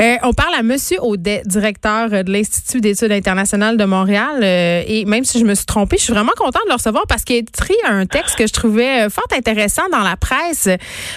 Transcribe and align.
Euh, 0.00 0.16
on 0.22 0.32
parle 0.32 0.54
à 0.54 0.62
Monsieur 0.62 0.98
Audet, 1.02 1.42
directeur 1.46 2.10
de 2.10 2.30
l'Institut 2.30 2.80
d'études 2.80 3.12
internationales 3.12 3.76
de 3.76 3.84
Montréal. 3.84 4.40
Euh, 4.42 4.82
et 4.86 5.04
même 5.04 5.24
si 5.24 5.38
je 5.38 5.44
me 5.44 5.54
suis 5.54 5.66
trompée, 5.66 5.96
je 5.98 6.04
suis 6.04 6.12
vraiment 6.12 6.32
contente 6.36 6.62
de 6.64 6.70
le 6.70 6.74
recevoir 6.74 7.04
parce 7.08 7.24
qu'il 7.24 7.36
a 7.36 7.38
écrit 7.38 7.74
un 7.86 8.06
texte 8.06 8.36
que 8.36 8.46
je 8.46 8.52
trouvais 8.52 9.08
fort 9.10 9.26
intéressant 9.36 9.88
dans 9.92 10.02
la 10.02 10.16
presse 10.16 10.68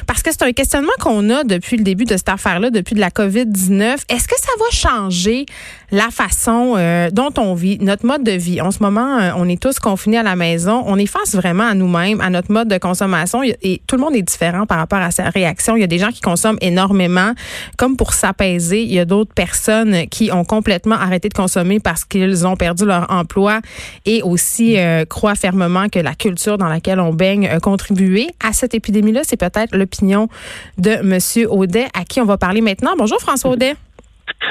parce 0.07 0.23
que 0.23 0.31
c'est 0.31 0.43
un 0.43 0.53
questionnement 0.53 0.91
qu'on 0.99 1.29
a 1.29 1.43
depuis 1.43 1.77
le 1.77 1.83
début 1.83 2.05
de 2.05 2.15
cette 2.15 2.29
affaire-là, 2.29 2.69
depuis 2.69 2.95
de 2.95 2.99
la 2.99 3.09
COVID-19. 3.09 3.97
Est-ce 4.09 4.27
que 4.27 4.39
ça 4.39 4.51
va 4.59 4.69
changer 4.71 5.45
la 5.91 6.09
façon 6.11 6.75
euh, 6.77 7.09
dont 7.11 7.31
on 7.37 7.53
vit, 7.53 7.77
notre 7.79 8.05
mode 8.05 8.23
de 8.23 8.31
vie? 8.31 8.61
En 8.61 8.71
ce 8.71 8.81
moment, 8.81 9.19
on 9.35 9.47
est 9.49 9.61
tous 9.61 9.79
confinés 9.79 10.17
à 10.17 10.23
la 10.23 10.35
maison. 10.35 10.83
On 10.85 10.97
est 10.97 11.05
face 11.05 11.35
vraiment 11.35 11.65
à 11.65 11.73
nous-mêmes, 11.73 12.21
à 12.21 12.29
notre 12.29 12.51
mode 12.51 12.67
de 12.67 12.77
consommation 12.77 13.41
et 13.43 13.81
tout 13.87 13.95
le 13.95 14.01
monde 14.01 14.15
est 14.15 14.21
différent 14.21 14.65
par 14.65 14.77
rapport 14.77 14.99
à 14.99 15.11
sa 15.11 15.29
réaction. 15.29 15.75
Il 15.75 15.81
y 15.81 15.83
a 15.83 15.87
des 15.87 15.97
gens 15.97 16.11
qui 16.11 16.21
consomment 16.21 16.57
énormément 16.61 17.33
comme 17.77 17.97
pour 17.97 18.13
s'apaiser. 18.13 18.83
Il 18.83 18.93
y 18.93 18.99
a 18.99 19.05
d'autres 19.05 19.33
personnes 19.33 20.07
qui 20.07 20.31
ont 20.31 20.43
complètement 20.43 20.95
arrêté 20.95 21.29
de 21.29 21.33
consommer 21.33 21.79
parce 21.79 22.05
qu'ils 22.05 22.45
ont 22.45 22.55
perdu 22.55 22.85
leur 22.85 23.09
emploi 23.11 23.61
et 24.05 24.21
aussi 24.21 24.77
euh, 24.77 25.05
croient 25.05 25.35
fermement 25.35 25.89
que 25.89 25.99
la 25.99 26.13
culture 26.13 26.57
dans 26.57 26.67
laquelle 26.67 26.99
on 26.99 27.13
baigne 27.13 27.47
a 27.47 27.59
contribué 27.59 28.27
à 28.45 28.53
cette 28.53 28.73
épidémie-là. 28.73 29.21
C'est 29.23 29.37
peut-être 29.37 29.75
l'opinion 29.75 30.29
de 30.77 30.91
M. 30.91 31.19
Audet 31.49 31.87
à 31.93 32.03
qui 32.03 32.21
on 32.21 32.25
va 32.25 32.37
parler 32.37 32.61
maintenant. 32.61 32.93
Bonjour 32.97 33.19
François 33.19 33.51
Audet. 33.51 33.75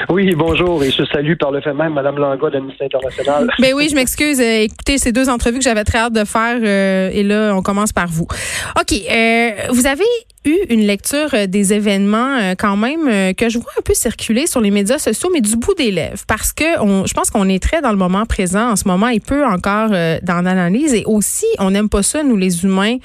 Oui, 0.09 0.33
bonjour, 0.35 0.83
et 0.83 0.89
je 0.89 1.03
salue 1.05 1.35
par 1.35 1.51
le 1.51 1.61
fait 1.61 1.73
même 1.73 1.93
Mme 1.93 2.17
Langua 2.17 2.49
d'Amnesty 2.49 2.83
International. 2.83 3.49
Ben 3.59 3.73
oui, 3.75 3.87
je 3.89 3.95
m'excuse. 3.95 4.39
Euh, 4.39 4.61
écoutez, 4.61 4.97
ces 4.97 5.11
deux 5.11 5.29
entrevues 5.29 5.57
que 5.57 5.63
j'avais 5.63 5.83
très 5.83 5.99
hâte 5.99 6.13
de 6.13 6.23
faire, 6.23 6.57
euh, 6.63 7.09
et 7.13 7.23
là, 7.23 7.53
on 7.55 7.61
commence 7.61 7.91
par 7.91 8.07
vous. 8.07 8.25
OK, 8.79 8.93
euh, 8.93 9.51
vous 9.71 9.85
avez 9.85 10.05
eu 10.45 10.55
une 10.69 10.81
lecture 10.81 11.29
des 11.47 11.73
événements 11.73 12.53
quand 12.57 12.77
même 12.77 13.35
que 13.35 13.49
je 13.49 13.59
vois 13.59 13.71
un 13.77 13.81
peu 13.81 13.93
circuler 13.93 14.47
sur 14.47 14.61
les 14.61 14.71
médias 14.71 14.97
sociaux, 14.97 15.29
mais 15.33 15.41
du 15.41 15.57
bout 15.57 15.75
des 15.75 15.91
lèvres, 15.91 16.23
parce 16.27 16.53
que 16.53 16.63
je 16.63 17.13
pense 17.13 17.29
qu'on 17.29 17.49
est 17.49 17.61
très 17.61 17.81
dans 17.81 17.91
le 17.91 17.97
moment 17.97 18.25
présent 18.25 18.71
en 18.71 18.75
ce 18.77 18.87
moment 18.87 19.09
et 19.09 19.19
peu 19.19 19.45
encore 19.45 19.89
dans 19.89 20.41
l'analyse, 20.41 20.93
et 20.93 21.03
aussi, 21.05 21.45
on 21.59 21.71
n'aime 21.71 21.89
pas 21.89 22.03
ça, 22.03 22.23
nous 22.23 22.37
les 22.37 22.63
humains, 22.63 22.97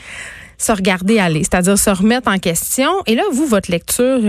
se 0.59 0.70
regarder 0.70 1.19
aller, 1.19 1.41
c'est-à-dire 1.41 1.77
se 1.77 1.91
remettre 1.91 2.31
en 2.31 2.38
question. 2.38 2.88
Et 3.06 3.16
là, 3.16 3.25
vous, 3.33 3.47
votre 3.47 3.70
lecture 3.70 4.20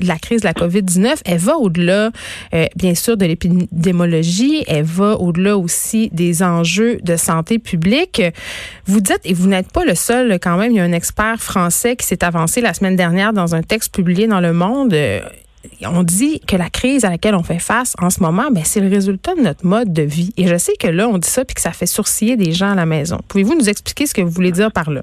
la 0.00 0.18
crise 0.18 0.42
de 0.42 0.46
la 0.46 0.52
COVID-19, 0.52 1.20
elle 1.24 1.38
va 1.38 1.56
au-delà, 1.56 2.10
euh, 2.54 2.66
bien 2.76 2.94
sûr, 2.94 3.16
de 3.16 3.26
l'épidémologie, 3.26 4.64
elle 4.66 4.84
va 4.84 5.16
au-delà 5.16 5.56
aussi 5.56 6.10
des 6.12 6.42
enjeux 6.42 6.98
de 7.02 7.16
santé 7.16 7.58
publique. 7.58 8.22
Vous 8.86 9.00
dites, 9.00 9.20
et 9.24 9.34
vous 9.34 9.48
n'êtes 9.48 9.70
pas 9.70 9.84
le 9.84 9.94
seul 9.94 10.38
quand 10.40 10.56
même, 10.56 10.72
il 10.72 10.76
y 10.76 10.80
a 10.80 10.84
un 10.84 10.92
expert 10.92 11.40
français 11.40 11.96
qui 11.96 12.06
s'est 12.06 12.24
avancé 12.24 12.60
la 12.60 12.74
semaine 12.74 12.96
dernière 12.96 13.32
dans 13.32 13.54
un 13.54 13.62
texte 13.62 13.94
publié 13.94 14.26
dans 14.26 14.40
Le 14.40 14.52
Monde. 14.52 14.94
Euh, 14.94 15.20
on 15.82 16.02
dit 16.02 16.40
que 16.40 16.56
la 16.56 16.70
crise 16.70 17.04
à 17.04 17.10
laquelle 17.10 17.34
on 17.34 17.42
fait 17.42 17.58
face 17.58 17.94
en 18.00 18.10
ce 18.10 18.20
moment, 18.20 18.50
ben, 18.50 18.62
c'est 18.64 18.80
le 18.80 18.88
résultat 18.88 19.34
de 19.34 19.42
notre 19.42 19.64
mode 19.64 19.92
de 19.92 20.02
vie. 20.02 20.32
Et 20.36 20.48
je 20.48 20.56
sais 20.56 20.74
que 20.78 20.88
là, 20.88 21.08
on 21.08 21.18
dit 21.18 21.28
ça 21.28 21.44
puis 21.44 21.54
que 21.54 21.60
ça 21.60 21.72
fait 21.72 21.86
sourciller 21.86 22.36
des 22.36 22.52
gens 22.52 22.72
à 22.72 22.74
la 22.74 22.86
maison. 22.86 23.18
Pouvez-vous 23.28 23.54
nous 23.54 23.68
expliquer 23.68 24.06
ce 24.06 24.14
que 24.14 24.22
vous 24.22 24.30
voulez 24.30 24.52
dire 24.52 24.72
par 24.72 24.90
là? 24.90 25.02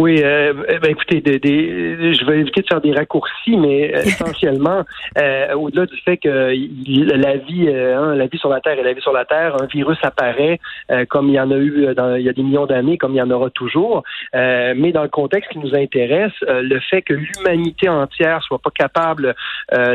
Oui, 0.00 0.20
euh, 0.22 0.52
ben 0.80 0.92
écoutez, 0.92 1.20
je 1.24 2.24
vais 2.24 2.38
éviter 2.38 2.62
de 2.62 2.68
faire 2.68 2.80
des 2.80 2.92
raccourcis, 2.92 3.56
mais 3.56 3.92
euh, 3.92 4.02
essentiellement, 4.04 4.84
euh, 5.20 5.52
au-delà 5.54 5.86
du 5.86 5.96
fait 6.02 6.18
que 6.18 6.28
la 6.28 7.36
vie, 7.38 7.68
hein, 7.68 8.14
la 8.14 8.26
vie 8.28 8.38
sur 8.38 8.48
la 8.48 8.60
Terre 8.60 8.78
est 8.78 8.84
la 8.84 8.92
vie 8.92 9.00
sur 9.00 9.12
la 9.12 9.24
Terre, 9.24 9.60
un 9.60 9.66
virus 9.66 9.98
apparaît 10.02 10.60
comme 11.08 11.28
il 11.28 11.34
y 11.34 11.40
en 11.40 11.50
a 11.50 11.56
eu 11.56 11.94
dans, 11.96 12.14
il 12.14 12.22
y 12.22 12.28
a 12.28 12.32
des 12.32 12.44
millions 12.44 12.66
d'années, 12.66 12.96
comme 12.96 13.12
il 13.12 13.18
y 13.18 13.22
en 13.22 13.30
aura 13.30 13.50
toujours. 13.50 14.04
mais 14.32 14.92
dans 14.92 15.02
le 15.02 15.08
contexte 15.08 15.50
qui 15.50 15.58
nous 15.58 15.74
intéresse, 15.74 16.32
le 16.42 16.78
fait 16.78 17.02
que 17.02 17.14
l'humanité 17.14 17.88
entière 17.88 18.42
soit 18.42 18.60
pas 18.60 18.70
capable 18.70 19.34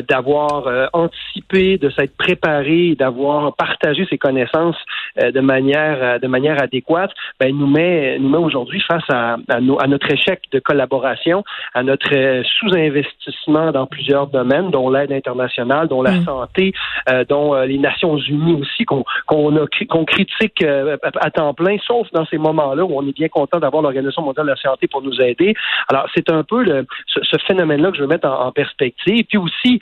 d'avoir 0.10 0.90
anticipé, 0.92 1.78
de 1.78 1.90
s'être 1.90 2.16
préparée, 2.18 2.96
d'avoir 2.96 3.56
partagé 3.56 4.06
ses 4.10 4.18
connaissances 4.18 4.78
de 5.18 5.40
manière 5.40 6.20
de 6.20 6.28
manière 6.28 6.62
adéquate, 6.62 7.12
ben 7.40 7.56
nous 7.56 7.68
met 7.68 8.20
nous 8.20 8.30
met 8.30 8.38
aujourd'hui 8.38 8.82
face 8.82 9.10
à, 9.10 9.38
à, 9.48 9.62
nos, 9.62 9.80
à 9.82 9.88
notre 9.94 10.12
échec 10.12 10.42
de 10.52 10.60
collaboration, 10.60 11.44
à 11.74 11.84
notre 11.84 12.14
euh, 12.14 12.42
sous-investissement 12.58 13.72
dans 13.72 13.86
plusieurs 13.86 14.28
domaines, 14.28 14.72
dont 14.72 14.90
l'aide 14.90 15.12
internationale, 15.12 15.88
dont 15.88 16.02
la 16.02 16.14
mm. 16.14 16.26
santé, 16.26 16.74
euh, 17.10 17.24
dont 17.26 17.54
euh, 17.54 17.66
les 17.66 17.78
Nations 17.78 18.18
Unies 18.18 18.60
aussi, 18.60 18.86
qu'on 18.86 20.06
critique 20.06 20.64
à 20.64 21.32
temps 21.32 21.54
plein, 21.54 21.78
sauf 21.86 22.08
dans 22.12 22.26
ces 22.26 22.38
moments-là 22.38 22.84
où 22.84 22.92
on 22.98 23.08
est 23.08 23.16
bien 23.16 23.30
content 23.30 23.60
d'avoir 23.60 23.84
l'Organisation 23.84 24.24
mondiale 24.24 24.48
de 24.48 24.52
la 24.52 24.58
santé 24.58 24.88
pour 24.88 25.02
nous 25.02 25.22
aider. 25.22 25.54
Alors, 25.90 26.08
c'est 26.16 26.30
un 26.32 26.44
peu 26.44 26.64
le, 26.64 26.86
ce, 27.08 27.38
phénomène-là 27.48 27.92
que 27.92 27.98
je 27.98 28.02
veux 28.02 28.08
mettre 28.08 28.28
en, 28.28 28.52
perspective. 28.52 29.26
Puis 29.28 29.38
aussi, 29.38 29.80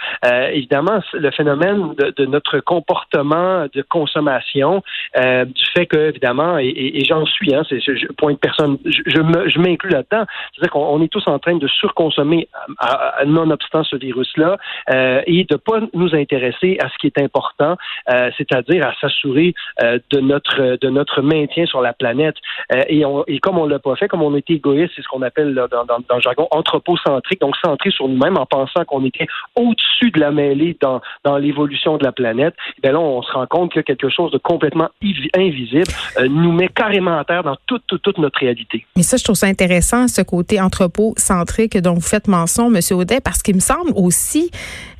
évidemment, 0.54 1.00
le 1.14 1.32
phénomène 1.32 1.94
de, 1.96 2.14
de, 2.18 2.26
notre 2.26 2.60
comportement 2.60 3.66
de 3.74 3.82
consommation, 3.82 4.84
du 5.16 5.66
fait 5.74 5.86
que, 5.86 6.10
évidemment, 6.10 6.58
et, 6.58 6.70
et, 6.70 7.04
j'en 7.06 7.26
suis, 7.26 7.54
hein, 7.54 7.64
c'est 7.70 7.80
point 8.18 8.34
de 8.34 8.38
personne, 8.38 8.78
je, 8.86 9.22
je 9.52 9.60
m'inclus 9.60 9.91
là 9.92 10.02
c'est-à-dire 10.10 10.72
qu'on 10.72 11.02
est 11.02 11.08
tous 11.08 11.28
en 11.28 11.40
train 11.40 11.56
de 11.56 11.68
surconsommer, 11.68 12.48
nonobstant 13.26 13.84
ce 13.84 13.96
virus-là, 13.96 14.58
euh, 14.90 15.22
et 15.26 15.44
de 15.46 15.56
pas 15.56 15.80
nous 15.94 16.16
intéresser 16.16 16.78
à 16.82 16.90
ce 16.90 16.98
qui 17.00 17.08
est 17.08 17.22
important, 17.22 17.76
euh, 18.10 18.30
c'est-à-dire 18.38 18.88
à 18.88 18.94
s'assurer 19.00 19.54
euh, 19.82 20.00
de 20.12 20.20
notre 20.20 20.78
de 20.82 20.90
notre 20.90 21.22
maintien 21.22 21.66
sur 21.66 21.82
la 21.82 21.94
planète. 21.94 22.36
et, 22.88 23.04
comme 23.40 23.58
on 23.58 23.66
l'a 23.66 23.80
pas 23.80 23.96
fait, 23.96 24.08
comme 24.08 24.22
on 24.22 24.36
était 24.36 24.54
égoïste, 24.54 24.94
c'est 24.96 25.02
ce 25.02 25.08
qu'on 25.08 25.22
appelle 25.22 25.54
dans, 25.54 25.68
dans, 25.68 25.86
dans, 25.86 26.16
le 26.16 26.22
jargon 26.22 26.48
anthropocentrique, 26.52 27.42
donc 27.42 27.56
centré 27.58 27.92
sur 27.92 28.08
nous-mêmes 28.08 28.38
en 28.38 28.46
pensant 28.46 28.86
qu'on 28.86 29.04
était 29.06 29.28
au-dessus 29.56 30.12
de 30.12 30.20
la 30.20 30.32
mêlée 30.32 30.78
dans, 30.80 31.02
dans 31.24 31.38
l'évolution 31.38 31.98
de 31.98 32.04
la 32.04 32.12
planète. 32.12 32.54
Et 32.78 32.82
bien 32.82 32.94
là, 32.94 33.00
on 33.00 33.22
se 33.22 33.32
rend 33.32 33.48
compte 33.48 33.74
que 33.74 33.80
quelque 33.80 34.10
chose 34.10 34.32
de 34.32 34.38
complètement 34.38 34.90
invisible 35.36 35.92
nous 36.30 36.52
met 36.52 36.70
carrément 36.70 37.18
à 37.18 37.24
terre 37.24 37.44
dans 37.44 37.58
toute, 37.66 37.84
toute, 37.88 38.02
toute 38.02 38.18
notre 38.18 38.40
réalité. 38.40 38.86
Mais 38.96 39.04
ça, 39.04 39.18
je 39.18 39.24
trouve 39.24 39.36
ça 39.36 39.48
intéressant 39.48 39.81
ce 39.82 40.22
côté 40.22 40.62
anthropocentrique 40.62 41.78
dont 41.78 41.94
vous 41.94 42.02
faites 42.02 42.28
mention, 42.28 42.74
M. 42.74 42.80
Audet, 42.92 43.20
parce 43.22 43.42
qu'il 43.42 43.56
me 43.56 43.60
semble 43.60 43.92
aussi 43.96 44.52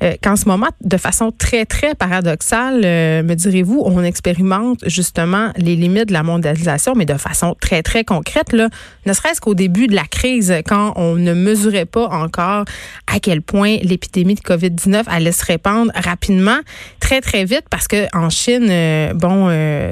euh, 0.02 0.14
qu'en 0.22 0.36
ce 0.36 0.46
moment, 0.46 0.68
de 0.82 0.96
façon 0.96 1.32
très, 1.36 1.64
très 1.64 1.94
paradoxale, 1.94 2.82
euh, 2.84 3.22
me 3.22 3.34
direz-vous, 3.34 3.82
on 3.84 4.02
expérimente 4.02 4.80
justement 4.86 5.50
les 5.56 5.76
limites 5.76 6.08
de 6.08 6.12
la 6.12 6.22
mondialisation, 6.22 6.94
mais 6.94 7.04
de 7.04 7.14
façon 7.14 7.56
très, 7.60 7.82
très 7.82 8.04
concrète, 8.04 8.52
là, 8.52 8.68
ne 9.06 9.12
serait-ce 9.12 9.40
qu'au 9.40 9.54
début 9.54 9.86
de 9.86 9.94
la 9.94 10.04
crise, 10.04 10.54
quand 10.66 10.92
on 10.96 11.16
ne 11.16 11.34
mesurait 11.34 11.86
pas 11.86 12.08
encore 12.08 12.64
à 13.06 13.20
quel 13.20 13.42
point 13.42 13.76
l'épidémie 13.82 14.34
de 14.34 14.40
COVID-19 14.40 15.04
allait 15.06 15.32
se 15.32 15.44
répandre 15.44 15.92
rapidement, 15.94 16.58
très, 17.00 17.20
très 17.20 17.44
vite, 17.44 17.64
parce 17.70 17.88
que 17.88 18.06
en 18.16 18.30
Chine, 18.30 18.68
euh, 18.70 19.14
bon, 19.14 19.48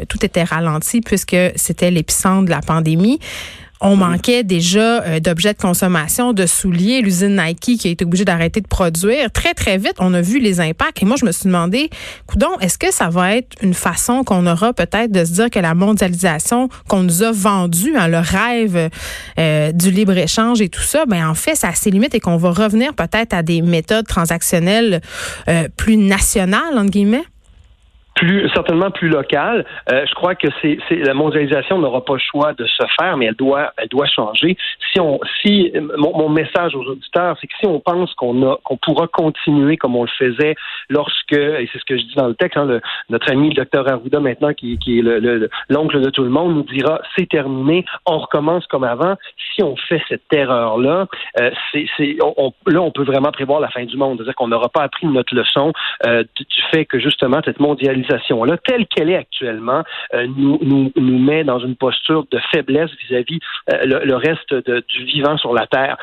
tout 0.09 0.25
était 0.25 0.45
ralenti 0.45 1.00
puisque 1.00 1.37
c'était 1.56 1.91
l'épicentre 1.91 2.47
de 2.47 2.50
la 2.50 2.61
pandémie. 2.61 3.21
On 3.83 3.97
manquait 3.97 4.45
déjà 4.45 5.03
euh, 5.03 5.21
d'objets 5.21 5.55
de 5.55 5.59
consommation, 5.59 6.33
de 6.33 6.45
souliers. 6.45 7.01
L'usine 7.01 7.41
Nike 7.41 7.79
qui 7.79 7.89
a 7.89 7.91
été 7.91 8.05
obligée 8.05 8.27
d'arrêter 8.27 8.61
de 8.61 8.69
produire. 8.69 9.33
Très, 9.33 9.55
très 9.55 9.79
vite, 9.79 9.95
on 9.99 10.13
a 10.13 10.21
vu 10.21 10.39
les 10.39 10.61
impacts. 10.61 11.03
Et 11.03 11.07
moi, 11.07 11.17
je 11.19 11.25
me 11.25 11.33
suis 11.33 11.47
demandé, 11.47 11.89
coudon, 12.27 12.59
est-ce 12.61 12.77
que 12.77 12.93
ça 12.93 13.09
va 13.09 13.37
être 13.37 13.57
une 13.63 13.73
façon 13.73 14.23
qu'on 14.23 14.47
aura 14.47 14.75
peut-être 14.75 15.11
de 15.11 15.25
se 15.25 15.33
dire 15.33 15.51
que 15.51 15.59
la 15.59 15.75
mondialisation 15.75 16.69
qu'on 16.89 17.03
nous 17.03 17.23
a 17.23 17.33
vendue, 17.33 17.95
hein, 17.97 18.09
le 18.09 18.19
rêve 18.19 18.91
euh, 19.39 19.73
du 19.73 19.91
libre-échange 19.91 20.61
et 20.61 20.69
tout 20.69 20.83
ça, 20.83 21.07
ben 21.07 21.27
en 21.27 21.35
fait, 21.35 21.55
ça 21.55 21.69
a 21.69 21.75
ses 21.75 21.91
et 21.91 22.21
qu'on 22.21 22.37
va 22.37 22.51
revenir 22.51 22.95
peut-être 22.95 23.35
à 23.35 23.43
des 23.43 23.62
méthodes 23.62 24.07
transactionnelles 24.07 25.01
euh, 25.49 25.69
plus 25.77 25.97
nationales, 25.97 26.77
entre 26.77 26.91
guillemets? 26.91 27.25
Plus 28.20 28.50
certainement 28.50 28.91
plus 28.91 29.08
local. 29.08 29.64
Euh, 29.91 30.04
je 30.06 30.14
crois 30.14 30.34
que 30.34 30.47
c'est, 30.60 30.78
la 30.91 31.14
mondialisation 31.14 31.78
n'aura 31.78 32.04
pas 32.04 32.14
le 32.14 32.20
choix 32.20 32.53
de 32.53 32.66
se 32.66 32.82
faire, 33.00 33.16
mais 33.16 33.26
elle 33.26 33.34
doit 33.34 33.72
elle 33.78 33.88
doit 33.88 34.06
changer. 34.06 34.58
Si 34.92 35.00
on 35.00 35.19
si 35.41 35.72
mon, 35.97 36.16
mon 36.16 36.28
message 36.28 36.75
aux 36.75 36.84
auditeurs, 36.84 37.36
c'est 37.41 37.47
que 37.47 37.54
si 37.58 37.66
on 37.66 37.81
pense 37.81 38.12
qu'on 38.14 38.42
a 38.42 38.58
qu'on 38.62 38.76
pourra 38.76 39.06
continuer 39.06 39.78
comme 39.78 39.97
on 39.97 40.03
le 40.03 40.10
faisait 40.19 40.54
lorsque 40.91 41.32
et 41.32 41.67
c'est 41.72 41.78
ce 41.78 41.84
que 41.87 41.96
je 41.96 42.02
dis 42.02 42.14
dans 42.14 42.28
le 42.28 42.34
texte, 42.34 42.58
hein, 42.58 42.67
le, 42.67 42.82
notre 43.08 43.31
ami 43.31 43.49
le 43.49 43.55
docteur 43.55 43.90
Arruda 43.90 44.20
maintenant 44.20 44.52
qui, 44.52 44.78
qui 44.78 44.99
est 44.99 45.02
le, 45.02 45.49
l'oncle 45.70 46.00
de 46.00 46.11
tout 46.11 46.23
le 46.23 46.31
monde 46.31 46.55
nous 46.55 46.75
dira 46.75 47.00
c'est 47.16 47.28
terminé, 47.28 47.87
on 48.05 48.19
recommence 48.19 48.66
comme 48.66 48.84
avant. 48.84 49.14
Si 49.55 49.62
on 49.62 49.76
fait 49.76 50.02
cette 50.11 50.31
erreur 50.32 50.76
là, 50.76 51.06
euh, 51.40 51.50
c'est, 51.73 51.87
c'est 51.96 52.19
on, 52.23 52.52
là 52.66 52.82
on 52.82 52.90
peut 52.90 53.05
vraiment 53.05 53.32
prévoir 53.32 53.61
la 53.61 53.70
fin 53.70 53.84
du 53.84 53.96
monde, 53.96 54.19
c'est-à-dire 54.19 54.34
qu'on 54.34 54.49
n'aura 54.49 54.69
pas 54.69 54.82
appris 54.82 55.06
notre 55.06 55.34
leçon 55.34 55.73
euh, 56.06 56.23
du 56.37 56.62
fait 56.70 56.84
que 56.84 56.99
justement 56.99 57.40
cette 57.46 57.61
mondialisation 57.61 58.10
mondialisation-là, 58.11 58.57
telle 58.65 58.87
qu'elle 58.87 59.11
est 59.11 59.17
actuellement, 59.17 59.83
nous, 60.15 60.59
nous, 60.62 60.93
nous 60.97 61.19
met 61.19 61.45
dans 61.45 61.59
une 61.59 61.77
posture 61.77 62.25
de 62.31 62.39
faiblesse 62.53 62.91
vis-à-vis 63.09 63.41
le, 63.69 64.15
reste 64.15 64.55
du 64.55 65.05
vivant 65.05 65.37
sur 65.39 65.55
la 65.55 65.67
Terre 65.67 65.97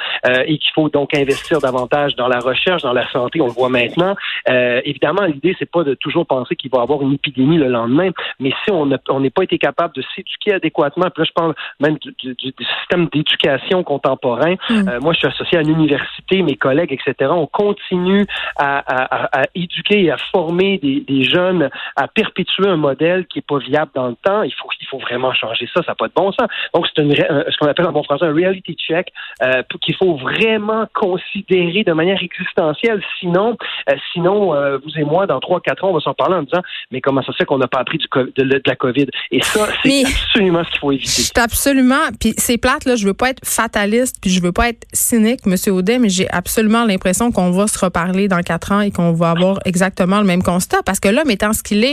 et 0.45 0.57
qu'il 0.57 0.71
faut 0.73 0.89
donc 0.89 1.15
investir 1.15 1.59
davantage 1.59 2.15
dans 2.15 2.27
la 2.27 2.39
recherche, 2.39 2.81
dans 2.81 2.93
la 2.93 3.09
santé, 3.11 3.41
on 3.41 3.47
le 3.47 3.51
voit 3.51 3.69
maintenant. 3.69 4.15
évidemment, 4.47 5.23
l'idée, 5.23 5.55
c'est 5.59 5.69
pas 5.69 5.83
de 5.83 5.93
toujours 5.95 6.25
penser 6.25 6.55
qu'il 6.55 6.71
va 6.71 6.79
y 6.79 6.81
avoir 6.81 7.01
une 7.01 7.13
épidémie 7.13 7.57
le 7.57 7.67
lendemain, 7.67 8.09
mais 8.39 8.51
si 8.63 8.71
on 8.71 8.85
n'est 8.85 9.29
pas 9.29 9.43
été 9.43 9.57
capable 9.57 9.93
de 9.95 10.03
s'éduquer 10.15 10.53
adéquatement, 10.53 11.09
puis 11.13 11.23
là, 11.23 11.25
je 11.25 11.33
parle 11.33 11.55
même 11.79 11.97
du, 11.97 12.53
système 12.79 13.07
d'éducation 13.11 13.83
contemporain, 13.83 14.55
mm. 14.69 14.99
moi, 15.01 15.13
je 15.13 15.19
suis 15.19 15.27
associé 15.27 15.57
à 15.57 15.61
l'université, 15.61 16.41
mes 16.41 16.55
collègues, 16.55 16.93
etc., 16.93 17.31
on 17.33 17.47
continue 17.47 18.25
à, 18.57 19.43
éduquer 19.55 20.03
et 20.03 20.11
à 20.11 20.17
former 20.31 20.77
des, 20.77 21.23
jeunes, 21.23 21.69
à 21.97 22.07
perpétuer 22.07 22.67
un 22.67 22.77
modèle 22.77 23.25
qui 23.25 23.39
n'est 23.39 23.45
pas 23.47 23.57
viable 23.57 23.91
dans 23.95 24.07
le 24.07 24.15
temps. 24.21 24.43
Il 24.43 24.53
faut, 24.53 24.69
il 24.79 24.87
faut 24.87 24.99
vraiment 24.99 25.33
changer 25.33 25.67
ça, 25.73 25.81
ça 25.83 25.91
n'a 25.91 25.95
pas 25.95 26.07
de 26.07 26.13
bon 26.15 26.31
sens. 26.31 26.47
Donc, 26.73 26.85
c'est 26.95 27.03
ce 27.03 27.57
qu'on 27.57 27.67
appelle 27.67 27.87
en 27.87 27.91
bon 27.91 28.03
français 28.03 28.25
un 28.25 28.33
reality 28.33 28.75
check 28.75 29.11
euh, 29.41 29.63
qu'il 29.81 29.95
faut 29.95 30.15
vraiment 30.15 30.85
considérer 30.93 31.83
de 31.83 31.93
manière 31.93 32.21
existentielle. 32.21 33.01
Sinon, 33.19 33.57
euh, 33.89 33.95
sinon 34.13 34.53
euh, 34.53 34.77
vous 34.77 34.91
et 34.97 35.03
moi, 35.03 35.25
dans 35.25 35.39
trois, 35.39 35.59
quatre 35.59 35.83
ans, 35.83 35.89
on 35.89 35.93
va 35.93 35.99
s'en 35.99 36.13
parler 36.13 36.35
en 36.35 36.43
disant, 36.43 36.61
mais 36.91 37.01
comment 37.01 37.23
ça 37.23 37.31
se 37.31 37.37
fait 37.37 37.45
qu'on 37.45 37.57
n'a 37.57 37.67
pas 37.67 37.79
appris 37.79 37.97
du, 37.97 38.07
de, 38.07 38.61
la 38.65 38.75
COVID? 38.75 39.07
Et 39.31 39.41
ça, 39.41 39.67
c'est 39.83 40.03
absolument 40.05 40.63
ce 40.63 40.69
qu'il 40.69 40.79
faut 40.79 40.91
éviter. 40.91 41.23
Absolument. 41.39 41.95
Puis 42.19 42.33
c'est 42.37 42.57
plate, 42.57 42.85
là, 42.85 42.95
je 42.95 43.07
veux 43.07 43.13
pas 43.13 43.29
être 43.29 43.45
fataliste, 43.45 44.17
puis 44.21 44.29
je 44.29 44.41
veux 44.41 44.51
pas 44.51 44.69
être 44.69 44.85
cynique, 44.93 45.45
Monsieur 45.45 45.73
Audet, 45.73 45.97
mais 45.97 46.09
j'ai 46.09 46.29
absolument 46.29 46.85
l'impression 46.85 47.31
qu'on 47.31 47.51
va 47.51 47.67
se 47.67 47.83
reparler 47.83 48.27
dans 48.27 48.41
quatre 48.41 48.71
ans 48.71 48.81
et 48.81 48.91
qu'on 48.91 49.13
va 49.13 49.31
avoir 49.31 49.57
exactement 49.65 50.19
le 50.19 50.25
même 50.25 50.43
constat. 50.43 50.83
Parce 50.85 50.99
que 50.99 51.09
l'homme 51.09 51.29
étant 51.29 51.53
ce 51.53 51.63
qu'il 51.63 51.83
est, 51.83 51.86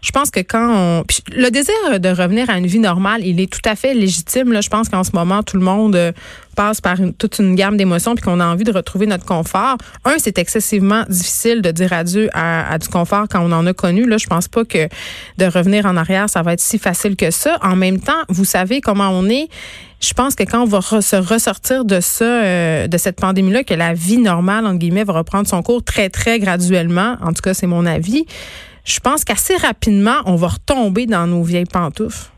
je 0.00 0.10
pense 0.12 0.30
que 0.30 0.40
quand 0.40 0.70
on... 0.74 1.04
le 1.32 1.50
désir 1.50 1.74
de 1.98 2.08
revenir 2.08 2.48
à 2.50 2.58
une 2.58 2.66
vie 2.66 2.78
normale, 2.78 3.24
il 3.24 3.40
est 3.40 3.52
tout 3.52 3.66
à 3.68 3.74
fait 3.74 3.94
légitime. 3.94 4.52
Là. 4.52 4.60
Je 4.60 4.68
pense 4.68 4.88
qu'en 4.88 5.04
ce 5.04 5.10
moment, 5.12 5.42
tout 5.42 5.56
le 5.56 5.64
monde 5.64 5.96
euh, 5.96 6.12
passe 6.56 6.80
par 6.80 6.96
toute 7.18 7.38
une 7.38 7.54
gamme 7.54 7.76
d'émotions 7.76 8.14
puis 8.14 8.24
qu'on 8.24 8.40
a 8.40 8.46
envie 8.46 8.64
de 8.64 8.72
retrouver 8.72 9.06
notre 9.06 9.24
confort. 9.24 9.76
Un, 10.04 10.14
c'est 10.18 10.38
excessivement 10.38 11.04
difficile 11.08 11.62
de 11.62 11.70
dire 11.70 11.92
adieu 11.92 12.28
à, 12.32 12.72
à, 12.72 12.78
du 12.78 12.88
confort 12.88 13.26
quand 13.28 13.40
on 13.40 13.52
en 13.52 13.66
a 13.66 13.72
connu. 13.72 14.06
Là, 14.06 14.18
je 14.18 14.26
pense 14.26 14.48
pas 14.48 14.64
que 14.64 14.88
de 15.38 15.44
revenir 15.46 15.86
en 15.86 15.96
arrière, 15.96 16.30
ça 16.30 16.42
va 16.42 16.52
être 16.52 16.60
si 16.60 16.78
facile 16.78 17.16
que 17.16 17.30
ça. 17.30 17.58
En 17.62 17.76
même 17.76 18.00
temps, 18.00 18.22
vous 18.28 18.44
savez 18.44 18.80
comment 18.80 19.10
on 19.10 19.28
est 19.28 19.48
je 20.00 20.14
pense 20.14 20.34
que 20.34 20.44
quand 20.44 20.62
on 20.62 20.66
va 20.66 20.80
se 20.80 21.16
ressortir 21.16 21.84
de 21.84 22.00
ça, 22.00 22.24
euh, 22.24 22.86
de 22.86 22.98
cette 22.98 23.16
pandémie-là, 23.20 23.64
que 23.64 23.74
la 23.74 23.94
vie 23.94 24.18
normale, 24.18 24.66
entre 24.66 24.78
guillemets, 24.78 25.04
va 25.04 25.12
reprendre 25.12 25.48
son 25.48 25.62
cours 25.62 25.82
très, 25.82 26.08
très 26.08 26.38
graduellement, 26.38 27.16
en 27.20 27.32
tout 27.32 27.42
cas, 27.42 27.52
c'est 27.52 27.66
mon 27.66 27.84
avis, 27.84 28.24
je 28.88 29.00
pense 29.00 29.22
qu'assez 29.22 29.56
rapidement, 29.56 30.22
on 30.24 30.36
va 30.36 30.48
retomber 30.48 31.06
dans 31.06 31.26
nos 31.26 31.42
vieilles 31.42 31.66
pantoufles. 31.66 32.30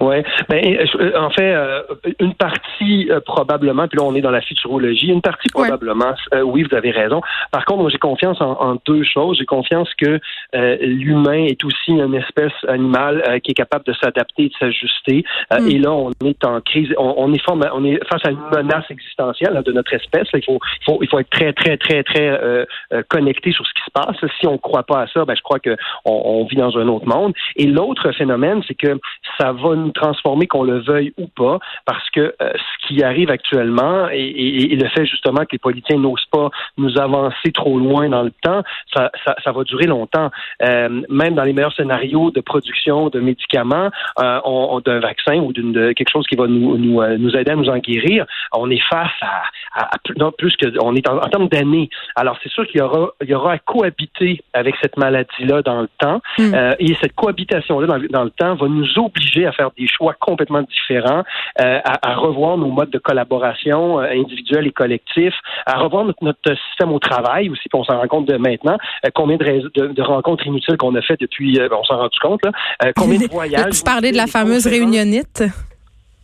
Oui, 0.00 0.16
ben, 0.48 0.64
euh, 0.64 1.18
en 1.18 1.30
fait, 1.30 1.54
euh, 1.54 1.82
une 2.20 2.34
partie 2.34 3.10
euh, 3.10 3.20
probablement, 3.20 3.88
puis 3.88 3.98
là 3.98 4.04
on 4.04 4.14
est 4.14 4.20
dans 4.20 4.30
la 4.30 4.40
futurologie, 4.40 5.08
une 5.08 5.22
partie 5.22 5.48
probablement, 5.48 6.14
oui, 6.44 6.62
vous 6.62 6.76
avez 6.76 6.90
raison. 6.90 7.20
Par 7.50 7.64
contre, 7.64 7.82
moi 7.82 7.90
j'ai 7.90 7.98
confiance 7.98 8.40
en, 8.40 8.76
deux 8.86 9.02
choses. 9.02 9.38
J'ai 9.38 9.44
confiance 9.44 9.88
que 9.94 10.20
l'humain 10.52 11.44
est 11.44 11.62
aussi 11.64 11.92
une 11.92 12.14
espèce 12.14 12.52
animale 12.66 13.40
qui 13.42 13.52
est 13.52 13.54
capable 13.54 13.84
de 13.84 13.92
s'adapter 13.94 14.44
et 14.44 14.48
de 14.48 14.54
s'ajuster. 14.58 15.24
Mm. 15.50 15.68
Et 15.68 15.78
là, 15.78 15.92
on 15.92 16.10
est 16.24 16.44
en 16.44 16.60
crise, 16.60 16.88
on, 16.98 17.32
est, 17.32 17.42
on 17.48 17.84
est 17.84 18.04
face 18.08 18.24
à 18.24 18.30
une 18.30 18.40
menace 18.54 18.84
existentielle 18.90 19.62
de 19.64 19.72
notre 19.72 19.92
espèce. 19.94 20.28
il, 20.34 20.44
faut, 20.44 20.58
il, 20.80 20.84
faut, 20.84 20.98
il 21.02 21.08
faut 21.08 21.18
être 21.18 21.30
très, 21.30 21.52
très, 21.52 21.76
très, 21.76 22.02
très 22.02 22.66
connecté 23.08 23.52
sur 23.52 23.66
ce 23.66 23.72
qui 23.74 23.82
se 23.84 23.90
passe. 23.92 24.16
Si 24.40 24.46
on 24.46 24.52
ne 24.52 24.58
croit 24.58 24.84
pas 24.84 25.02
à 25.02 25.06
ça, 25.08 25.24
ben, 25.24 25.34
je 25.34 25.42
crois 25.42 25.58
qu'on 25.58 25.76
on 26.04 26.44
vit 26.44 26.56
dans 26.56 26.76
un 26.78 26.88
autre 26.88 27.06
monde. 27.06 27.32
Et 27.56 27.66
l'autre 27.66 28.12
phénomène, 28.12 28.62
c'est 28.66 28.74
que 28.74 28.98
ça 29.38 29.52
va 29.52 29.74
nous 29.74 29.87
transformer, 29.92 30.46
qu'on 30.46 30.62
le 30.62 30.78
veuille 30.80 31.12
ou 31.18 31.26
pas, 31.26 31.58
parce 31.84 32.08
que 32.10 32.20
euh, 32.20 32.32
ce 32.40 32.86
qui 32.86 33.02
arrive 33.02 33.30
actuellement 33.30 34.08
et, 34.10 34.76
le 34.78 34.88
fait 34.88 35.06
justement 35.06 35.42
que 35.42 35.52
les 35.52 35.58
politiciens 35.58 35.98
n'osent 35.98 36.26
pas 36.30 36.50
nous 36.76 36.98
avancer 36.98 37.52
trop 37.52 37.78
loin 37.78 38.08
dans 38.08 38.22
le 38.22 38.32
temps, 38.42 38.62
ça, 38.94 39.10
ça, 39.24 39.52
va 39.52 39.64
durer 39.64 39.86
longtemps. 39.86 40.30
Euh, 40.62 41.02
même 41.08 41.34
dans 41.34 41.42
les 41.42 41.52
meilleurs 41.52 41.74
scénarios 41.74 42.30
de 42.30 42.40
production 42.40 43.08
de 43.08 43.20
médicaments, 43.20 43.90
euh, 44.20 44.40
on, 44.44 44.80
d'un 44.80 45.00
vaccin 45.00 45.36
ou 45.36 45.52
d'une 45.52 45.94
quelque 45.94 46.10
chose 46.10 46.26
qui 46.26 46.36
va 46.36 46.46
nous, 46.46 46.76
nous, 46.78 47.02
nous, 47.18 47.36
aider 47.36 47.50
à 47.50 47.56
nous 47.56 47.68
en 47.68 47.78
guérir, 47.78 48.26
on 48.54 48.70
est 48.70 48.82
face 48.88 49.10
à, 49.20 49.42
à, 49.74 49.90
non, 50.16 50.32
plus 50.32 50.56
que 50.56 50.66
on 50.80 50.94
est 50.94 51.08
en, 51.08 51.18
termes 51.28 51.48
d'années. 51.48 51.88
Alors 52.14 52.38
c'est 52.42 52.50
sûr 52.50 52.66
qu'il 52.66 52.78
y 52.78 52.82
aura 52.82 53.10
il 53.22 53.28
y 53.28 53.34
aura 53.34 53.52
à 53.52 53.58
cohabiter 53.58 54.40
avec 54.52 54.76
cette 54.80 54.96
maladie 54.96 55.44
là 55.44 55.62
dans 55.62 55.82
le 55.82 55.88
temps 55.98 56.20
mm. 56.38 56.54
et 56.78 56.94
cette 57.00 57.14
cohabitation 57.14 57.80
là 57.80 57.86
dans, 57.86 57.98
dans, 58.10 58.24
le 58.24 58.30
temps 58.30 58.54
va 58.54 58.68
nous 58.68 58.98
obliger 58.98 59.46
à 59.46 59.52
faire 59.52 59.70
des 59.78 59.86
choix 59.86 60.14
complètement 60.18 60.62
différents, 60.62 61.22
euh, 61.60 61.78
à, 61.84 62.14
revoir 62.14 62.56
nos 62.56 62.70
modes 62.70 62.90
de 62.90 62.98
collaboration 62.98 64.00
euh, 64.00 64.06
individuels 64.10 64.66
et 64.66 64.72
collectifs, 64.72 65.34
à 65.66 65.78
revoir 65.78 66.04
notre, 66.04 66.38
système 66.68 66.92
au 66.92 66.98
travail 66.98 67.50
aussi, 67.50 67.68
puis 67.68 67.78
on 67.78 67.84
s'en 67.84 67.98
rend 67.98 68.08
compte 68.08 68.26
de 68.26 68.36
maintenant, 68.36 68.76
euh, 69.04 69.10
combien 69.14 69.36
de, 69.36 70.02
rencontres 70.02 70.46
inutiles 70.46 70.76
qu'on 70.76 70.94
a 70.94 71.02
fait 71.02 71.20
depuis, 71.20 71.58
on 71.70 71.84
s'en 71.84 71.98
rend 71.98 72.08
compte, 72.20 72.40
là, 72.44 72.92
combien 72.96 73.18
de 73.18 73.26
voyages. 73.30 73.72
tu 73.72 73.82
parlais 73.82 74.12
de 74.12 74.16
la 74.16 74.26
fameuse 74.26 74.66
réunionnite? 74.66 75.44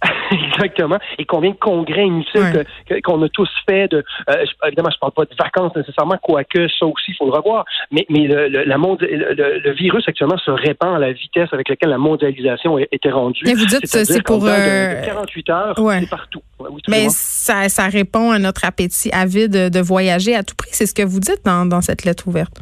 Exactement. 0.31 0.99
Et 1.19 1.25
combien 1.25 1.51
de 1.51 1.57
congrès 1.57 2.05
inutiles 2.07 2.65
qu'on 3.05 3.23
a 3.23 3.29
tous 3.29 3.49
fait. 3.69 3.89
De, 3.89 4.05
euh, 4.31 4.45
évidemment, 4.67 4.91
je 4.93 4.99
parle 4.99 5.13
pas 5.13 5.25
de 5.25 5.35
vacances 5.39 5.75
nécessairement, 5.77 6.19
quoique 6.23 6.69
ça 6.69 6.87
aussi, 6.87 7.11
il 7.11 7.17
faut 7.17 7.27
le 7.27 7.33
revoir. 7.33 7.65
Mais, 7.91 8.07
mais 8.09 8.27
le, 8.27 8.49
le, 8.49 8.65
la 8.65 8.77
le, 8.77 9.73
virus 9.73 10.07
actuellement 10.09 10.39
se 10.39 10.51
répand 10.51 10.97
à 10.97 10.99
la 10.99 11.13
vitesse 11.13 11.49
avec 11.53 11.69
laquelle 11.69 11.91
la 11.91 11.99
mondialisation 11.99 12.79
était 12.79 13.11
rendue. 13.11 13.43
Mais 13.45 13.55
vous 13.55 13.67
dites 13.67 13.87
c'est 13.87 14.23
pour... 14.23 14.45
48 14.45 15.49
euh, 15.49 15.53
heures, 15.53 15.75
c'est 15.77 16.11
partout. 16.11 16.43
mais 16.89 17.09
ça, 17.09 17.69
ça 17.69 17.89
répond 17.89 18.31
à 18.31 18.39
notre 18.39 18.65
appétit 18.65 19.11
avide 19.13 19.71
de 19.71 19.81
voyager 19.81 20.35
à 20.35 20.43
tout 20.43 20.55
prix. 20.57 20.71
C'est 20.73 20.87
ce 20.87 20.95
que 20.95 21.03
vous 21.03 21.21
dites 21.21 21.45
dans, 21.45 21.67
dans 21.67 21.81
cette 21.81 22.05
lettre 22.05 22.29
ouverte. 22.29 22.61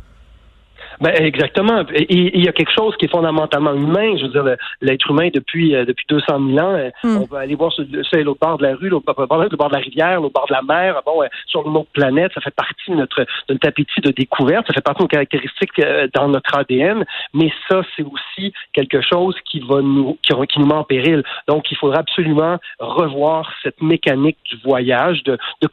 Ben, 1.02 1.12
exactement. 1.16 1.84
Et 1.92 2.38
il 2.38 2.44
y 2.44 2.48
a 2.48 2.52
quelque 2.52 2.70
chose 2.72 2.94
qui 2.96 3.06
est 3.06 3.10
fondamentalement 3.10 3.74
humain. 3.74 4.16
Je 4.16 4.22
veux 4.26 4.28
dire, 4.28 4.56
l'être 4.80 5.10
humain 5.10 5.30
depuis 5.34 5.74
euh, 5.74 5.84
depuis 5.84 6.06
200 6.08 6.24
000 6.28 6.64
ans, 6.64 6.74
euh, 6.74 6.90
hmm. 7.02 7.22
on 7.22 7.24
va 7.24 7.40
aller 7.40 7.56
voir 7.56 7.72
sur, 7.72 7.84
l'autre 8.14 8.38
bord 8.40 8.58
de 8.58 8.62
la 8.62 8.76
rue, 8.76 8.88
l'autre 8.88 9.12
bord, 9.12 9.68
de 9.68 9.74
la 9.74 9.80
rivière, 9.80 10.20
l'autre 10.20 10.34
bord 10.34 10.46
de 10.46 10.52
la 10.52 10.62
mer, 10.62 11.02
bon, 11.04 11.24
sur 11.46 11.68
notre 11.68 11.90
planète. 11.90 12.30
Ça 12.34 12.40
fait 12.40 12.54
partie 12.54 12.92
de 12.92 12.94
notre 12.94 13.22
de 13.22 13.54
notre 13.54 13.68
appétit 13.68 14.00
de 14.00 14.12
découverte. 14.12 14.68
Ça 14.68 14.74
fait 14.74 14.80
partie 14.80 15.00
de 15.00 15.04
nos 15.04 15.08
caractéristiques 15.08 15.76
euh, 15.80 16.06
dans 16.14 16.28
notre 16.28 16.56
ADN. 16.56 17.04
Mais 17.34 17.50
ça, 17.68 17.82
c'est 17.96 18.04
aussi 18.04 18.52
quelque 18.72 19.00
chose 19.00 19.34
qui 19.44 19.58
va 19.58 19.82
nous 19.82 20.16
qui, 20.22 20.32
qui 20.46 20.60
nous 20.60 20.66
met 20.66 20.74
en 20.74 20.84
péril. 20.84 21.24
Donc, 21.48 21.68
il 21.72 21.76
faudra 21.76 21.98
absolument 21.98 22.58
revoir 22.78 23.52
cette 23.64 23.82
mécanique 23.82 24.38
du 24.48 24.56
voyage, 24.62 25.24
de 25.24 25.36
de, 25.62 25.68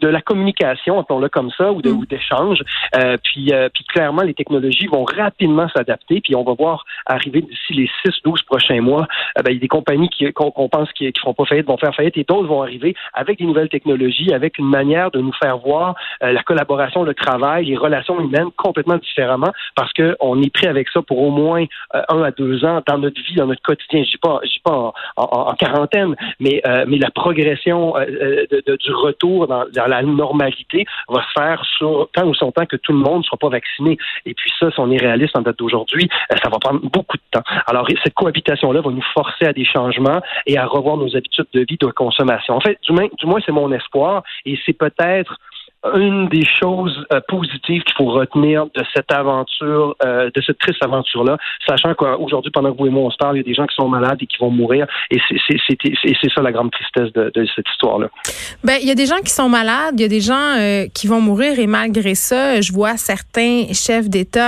de 0.00 0.08
la 0.08 0.20
communication, 0.20 1.00
appelons-le 1.00 1.30
comme 1.30 1.50
ça, 1.56 1.72
ou 1.72 1.78
hmm. 1.78 2.04
d'échange. 2.04 2.58
Euh, 2.96 3.16
puis, 3.22 3.50
puis 3.72 3.84
clairement, 3.84 4.22
les 4.22 4.34
technologies 4.34 4.73
vont 4.90 5.04
rapidement 5.04 5.68
s'adapter, 5.68 6.20
puis 6.20 6.34
on 6.34 6.44
va 6.44 6.54
voir 6.54 6.84
arriver 7.06 7.42
d'ici 7.42 7.72
les 7.72 7.90
6-12 8.04 8.44
prochains 8.44 8.80
mois, 8.80 9.06
euh, 9.38 9.42
ben, 9.42 9.50
il 9.50 9.54
y 9.54 9.56
a 9.58 9.60
des 9.60 9.68
compagnies 9.68 10.08
qu'on 10.34 10.68
pense 10.68 10.92
qui 10.92 11.04
ne 11.04 11.12
feront 11.18 11.34
pas 11.34 11.44
faillite 11.44 11.66
vont 11.66 11.76
faire 11.76 11.94
faillite 11.94 12.16
et 12.16 12.24
d'autres 12.24 12.48
vont 12.48 12.62
arriver 12.62 12.94
avec 13.12 13.38
des 13.38 13.44
nouvelles 13.44 13.68
technologies, 13.68 14.32
avec 14.32 14.58
une 14.58 14.68
manière 14.68 15.10
de 15.10 15.20
nous 15.20 15.32
faire 15.32 15.58
voir 15.58 15.94
euh, 16.22 16.32
la 16.32 16.42
collaboration, 16.42 17.02
le 17.02 17.14
travail, 17.14 17.66
les 17.66 17.76
relations 17.76 18.20
humaines 18.20 18.50
complètement 18.56 18.96
différemment 18.96 19.52
parce 19.74 19.92
qu'on 19.92 20.42
est 20.42 20.50
prêt 20.50 20.68
avec 20.68 20.88
ça 20.88 21.02
pour 21.02 21.18
au 21.18 21.30
moins 21.30 21.64
euh, 21.94 22.02
un 22.08 22.22
à 22.22 22.30
deux 22.30 22.64
ans 22.64 22.82
dans 22.86 22.98
notre 22.98 23.20
vie, 23.22 23.34
dans 23.36 23.46
notre 23.46 23.62
quotidien. 23.62 24.02
Je 24.02 24.08
ne 24.08 24.12
dis 24.12 24.18
pas, 24.18 24.40
je 24.44 24.58
pas 24.62 24.92
en, 25.16 25.54
quarantaine, 25.54 26.16
mais, 26.40 26.62
mais 26.86 26.98
la 26.98 27.10
progression 27.10 27.94
du 27.98 28.92
retour 28.92 29.46
dans, 29.46 29.64
la 29.74 30.02
normalité 30.02 30.84
va 31.08 31.22
se 31.22 31.40
faire 31.40 31.64
sur 31.76 32.08
tant 32.12 32.26
ou 32.26 32.34
son 32.34 32.52
temps 32.52 32.66
que 32.66 32.76
tout 32.76 32.92
le 32.92 32.98
monde 32.98 33.18
ne 33.18 33.22
sera 33.22 33.36
pas 33.36 33.48
vacciné. 33.48 33.98
Et 34.26 34.34
puis 34.34 34.50
ça, 34.58 34.63
si 34.70 34.80
on 34.80 34.90
en 35.34 35.42
date 35.42 35.58
d'aujourd'hui, 35.58 36.08
euh, 36.32 36.36
ça 36.42 36.50
va 36.50 36.58
prendre 36.58 36.80
beaucoup 36.80 37.16
de 37.16 37.22
temps. 37.30 37.42
Alors, 37.66 37.86
cette 38.02 38.14
cohabitation-là 38.14 38.80
va 38.80 38.90
nous 38.90 39.04
forcer 39.14 39.46
à 39.46 39.52
des 39.52 39.64
changements 39.64 40.20
et 40.46 40.58
à 40.58 40.66
revoir 40.66 40.96
nos 40.96 41.16
habitudes 41.16 41.46
de 41.52 41.64
vie, 41.68 41.76
de 41.80 41.86
consommation. 41.86 42.54
En 42.54 42.60
fait, 42.60 42.78
du 42.82 42.92
moins 42.92 43.40
c'est 43.44 43.52
mon 43.52 43.72
espoir 43.72 44.22
et 44.44 44.58
c'est 44.64 44.72
peut-être 44.72 45.38
une 45.94 46.28
des 46.28 46.44
choses 46.60 47.04
euh, 47.12 47.20
positives 47.28 47.82
qu'il 47.82 47.94
faut 47.96 48.10
retenir 48.10 48.64
de 48.66 48.82
cette 48.94 49.12
aventure, 49.12 49.94
euh, 50.04 50.30
de 50.34 50.42
cette 50.42 50.58
triste 50.58 50.82
aventure-là, 50.82 51.36
sachant 51.68 51.94
qu'aujourd'hui, 51.94 52.50
pendant 52.50 52.72
que 52.72 52.78
vous 52.78 52.86
et 52.86 52.90
moi 52.90 53.02
on 53.04 53.10
se 53.10 53.16
parle, 53.18 53.36
il 53.36 53.40
y 53.40 53.42
a 53.42 53.44
des 53.44 53.54
gens 53.54 53.66
qui 53.66 53.74
sont 53.74 53.88
malades 53.88 54.18
et 54.20 54.26
qui 54.26 54.38
vont 54.38 54.50
mourir, 54.50 54.86
et 55.10 55.18
c'est 55.28 56.30
ça 56.34 56.42
la 56.42 56.52
grande 56.52 56.70
tristesse 56.70 57.12
de, 57.12 57.30
de 57.34 57.46
cette 57.54 57.68
histoire-là. 57.68 58.08
Ben, 58.62 58.78
il 58.80 58.88
y 58.88 58.90
a 58.90 58.94
des 58.94 59.06
gens 59.06 59.18
qui 59.24 59.30
sont 59.30 59.48
malades, 59.48 59.94
il 59.98 60.02
y 60.02 60.04
a 60.04 60.08
des 60.08 60.20
gens 60.20 60.56
euh, 60.58 60.86
qui 60.94 61.06
vont 61.06 61.20
mourir, 61.20 61.58
et 61.58 61.66
malgré 61.66 62.14
ça, 62.14 62.60
je 62.60 62.72
vois 62.72 62.96
certains 62.96 63.66
chefs 63.72 64.08
d'État 64.08 64.44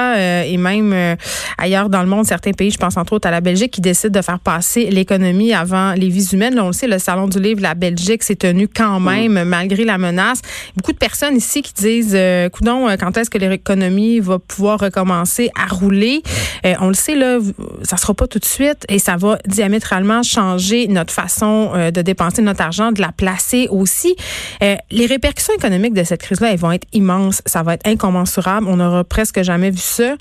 et 0.46 0.56
même 0.56 1.16
ailleurs 1.58 1.88
dans 1.90 2.00
le 2.00 2.08
monde, 2.08 2.24
certains 2.24 2.52
pays, 2.52 2.70
je 2.70 2.78
pense 2.78 2.96
entre 2.96 3.14
autres 3.14 3.28
à 3.28 3.30
la 3.30 3.40
Belgique, 3.40 3.72
qui 3.72 3.80
décident 3.80 4.18
de 4.18 4.24
faire 4.24 4.40
passer 4.40 4.90
l'économie 4.90 5.52
avant 5.52 5.92
les 5.92 6.08
vies 6.08 6.28
humaines. 6.32 6.54
Là, 6.54 6.64
on 6.64 6.68
le 6.68 6.72
sait, 6.72 6.86
le 6.86 6.98
salon 6.98 7.28
du 7.28 7.40
livre, 7.40 7.60
la 7.60 7.74
Belgique 7.74 8.22
s'est 8.22 8.36
tenu 8.36 8.68
quand 8.68 9.00
mm. 9.00 9.04
même 9.04 9.44
malgré 9.44 9.84
la 9.84 9.98
menace. 9.98 10.40
Beaucoup 10.76 10.92
de 10.92 10.98
personnes 10.98 11.25
ici 11.34 11.62
qui 11.62 11.72
disent, 11.74 12.14
euh, 12.14 12.48
coudon, 12.48 12.88
euh, 12.88 12.96
quand 12.98 13.16
est-ce 13.16 13.30
que 13.30 13.38
l'économie 13.38 14.20
va 14.20 14.38
pouvoir 14.38 14.80
recommencer 14.80 15.50
à 15.54 15.66
rouler? 15.72 16.22
Euh, 16.64 16.74
on 16.80 16.88
le 16.88 16.94
sait, 16.94 17.14
là, 17.14 17.38
ça 17.82 17.96
sera 17.96 18.14
pas 18.14 18.26
tout 18.26 18.38
de 18.38 18.44
suite 18.44 18.84
et 18.88 18.98
ça 18.98 19.16
va 19.16 19.38
diamétralement 19.46 20.22
changer 20.22 20.88
notre 20.88 21.12
façon 21.12 21.70
euh, 21.74 21.90
de 21.90 22.02
dépenser 22.02 22.42
notre 22.42 22.62
argent, 22.62 22.92
de 22.92 23.00
la 23.00 23.12
placer 23.12 23.68
aussi. 23.70 24.16
les 24.60 25.06
répercussions 25.06 25.54
économiques 25.54 25.94
de 25.94 26.04
cette 26.04 26.22
crise-là, 26.22 26.52
elles 26.52 26.58
vont 26.58 26.72
être 26.72 26.86
immenses. 26.92 27.42
Ça 27.46 27.62
va 27.62 27.74
être 27.74 27.86
incommensurable. 27.86 28.66
On 28.68 28.76
n'aura 28.76 29.04
presque 29.04 29.42
jamais 29.42 29.70
vu 29.70 29.78
ça. 29.78 30.16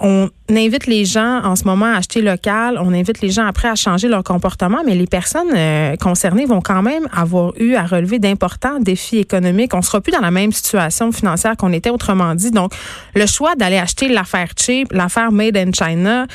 On 0.00 0.30
invite 0.56 0.86
les 0.86 1.04
gens 1.04 1.42
en 1.44 1.56
ce 1.56 1.64
moment 1.64 1.86
à 1.86 1.98
acheter 1.98 2.22
local. 2.22 2.78
On 2.80 2.92
invite 2.94 3.20
les 3.20 3.30
gens 3.30 3.46
après 3.46 3.68
à 3.68 3.74
changer 3.74 4.08
leur 4.08 4.24
comportement, 4.24 4.82
mais 4.84 4.94
les 4.94 5.06
personnes 5.06 5.50
concernées 5.98 6.46
vont 6.46 6.60
quand 6.60 6.82
même 6.82 7.06
avoir 7.12 7.52
eu 7.58 7.74
à 7.74 7.84
relever 7.84 8.18
d'importants 8.18 8.80
défis 8.80 9.18
économiques. 9.18 9.74
On 9.74 9.82
sera 9.82 10.00
plus 10.00 10.12
dans 10.12 10.20
la 10.20 10.30
même 10.30 10.52
situation 10.52 11.12
financière 11.12 11.56
qu'on 11.56 11.72
était 11.72 11.90
autrement 11.90 12.34
dit. 12.34 12.50
Donc, 12.50 12.72
le 13.14 13.26
choix 13.26 13.54
d'aller 13.56 13.78
acheter 13.78 14.08
l'affaire 14.08 14.48
cheap, 14.58 14.92
l'affaire 14.92 15.32
made 15.32 15.56
in 15.56 15.70
China, 15.72 16.26